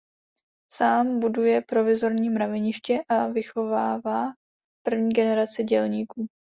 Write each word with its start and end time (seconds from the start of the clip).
Sám 0.73 1.19
buduje 1.19 1.61
provizorní 1.61 2.29
mraveniště 2.29 2.99
a 3.09 3.27
vychovává 3.27 4.31
první 4.85 5.09
generaci 5.13 5.63
dělníků. 5.63 6.27